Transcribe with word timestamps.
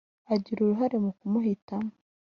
agira 0.33 0.59
uruhare 0.61 0.97
mu 1.05 1.11
kumuhitamo. 1.17 1.91